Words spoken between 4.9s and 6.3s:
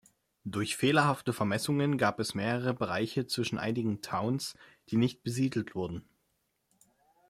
nicht besiedelt wurden.